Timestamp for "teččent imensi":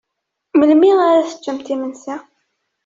1.31-2.15